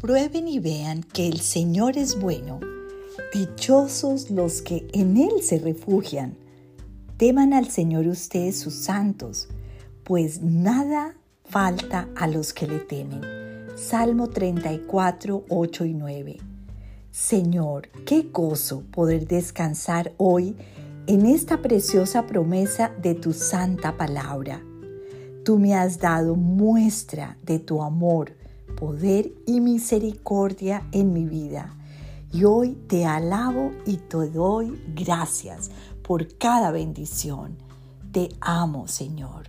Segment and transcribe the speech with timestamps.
[0.00, 2.58] Prueben y vean que el Señor es bueno.
[3.34, 6.38] Dichosos los que en Él se refugian.
[7.18, 9.48] Teman al Señor ustedes sus santos,
[10.02, 13.20] pues nada falta a los que le temen.
[13.76, 16.38] Salmo 34, 8 y 9.
[17.10, 20.56] Señor, qué gozo poder descansar hoy
[21.08, 24.62] en esta preciosa promesa de tu santa palabra.
[25.44, 28.39] Tú me has dado muestra de tu amor,
[28.80, 31.76] poder y misericordia en mi vida.
[32.32, 35.70] Y hoy te alabo y te doy gracias
[36.02, 37.56] por cada bendición.
[38.10, 39.48] Te amo, Señor.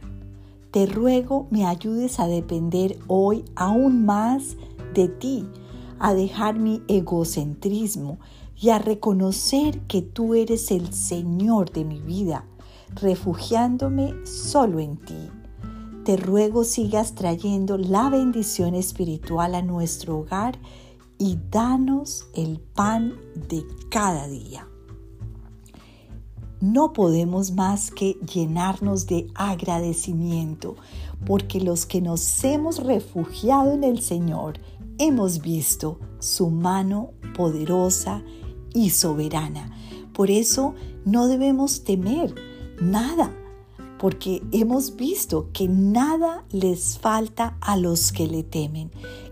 [0.71, 4.57] Te ruego me ayudes a depender hoy aún más
[4.94, 5.48] de ti,
[5.99, 8.20] a dejar mi egocentrismo
[8.55, 12.45] y a reconocer que tú eres el Señor de mi vida,
[12.95, 15.29] refugiándome solo en ti.
[16.04, 20.57] Te ruego sigas trayendo la bendición espiritual a nuestro hogar
[21.20, 23.13] y danos el pan
[23.48, 24.68] de cada día.
[26.60, 30.76] No podemos más que llenarnos de agradecimiento,
[31.26, 34.60] porque los que nos hemos refugiado en el Señor
[34.98, 38.24] hemos visto su mano poderosa
[38.74, 39.72] y soberana.
[40.13, 40.74] Por eso
[41.05, 42.34] no debemos temer
[42.79, 43.35] nada
[44.02, 48.90] porque hemos visto que nada les falta a los que le temen.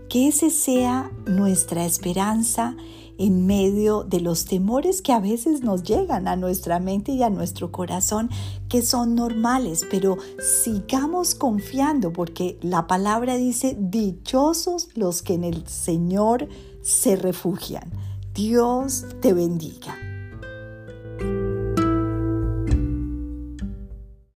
[0.08, 2.76] Que ese sea nuestra esperanza
[3.18, 7.30] en medio de los temores que a veces nos llegan a nuestra mente y a
[7.30, 8.30] nuestro corazón,
[8.68, 10.18] que son normales, pero
[10.62, 16.48] sigamos confiando porque la palabra dice, dichosos los que en el Señor
[16.80, 17.90] se refugian.
[18.34, 20.09] Dios te bendiga.